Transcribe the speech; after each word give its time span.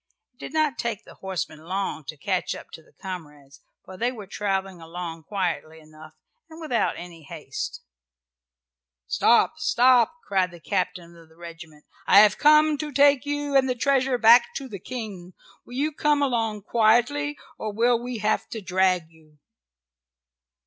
It 0.33 0.39
did 0.39 0.51
not 0.53 0.79
take 0.79 1.03
the 1.05 1.13
horsemen 1.13 1.59
long 1.59 2.03
to 2.05 2.17
catch 2.17 2.55
up 2.55 2.71
to 2.71 2.81
the 2.81 2.93
comrades 2.99 3.61
for 3.85 3.97
they 3.97 4.11
were 4.11 4.25
traveling 4.25 4.81
along 4.81 5.25
quietly 5.25 5.79
enough, 5.79 6.13
and 6.49 6.59
without 6.59 6.95
any 6.97 7.21
haste. 7.21 7.83
"Stop! 9.05 9.59
stop!" 9.59 10.15
cried 10.25 10.49
the 10.49 10.59
captain 10.59 11.15
of 11.15 11.29
the 11.29 11.35
regiment. 11.35 11.85
"I 12.07 12.21
have 12.21 12.39
come 12.39 12.79
to 12.79 12.91
take 12.91 13.27
you 13.27 13.55
and 13.55 13.69
the 13.69 13.75
treasure 13.75 14.17
back 14.17 14.55
to 14.55 14.67
the 14.67 14.79
King. 14.79 15.35
Will 15.65 15.75
you 15.75 15.91
come 15.91 16.23
along 16.23 16.63
quietly, 16.63 17.37
or 17.59 17.71
will 17.71 18.01
we 18.01 18.17
have 18.17 18.49
to 18.49 18.59
drag 18.59 19.11
you?" 19.11 19.37